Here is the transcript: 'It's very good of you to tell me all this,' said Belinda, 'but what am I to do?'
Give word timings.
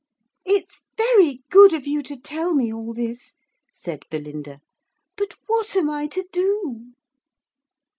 'It's 0.45 0.81
very 0.97 1.43
good 1.51 1.73
of 1.73 1.85
you 1.85 2.01
to 2.01 2.17
tell 2.17 2.55
me 2.55 2.73
all 2.73 2.91
this,' 2.91 3.35
said 3.71 4.01
Belinda, 4.09 4.59
'but 5.15 5.35
what 5.45 5.75
am 5.75 5.91
I 5.91 6.07
to 6.07 6.25
do?' 6.31 6.93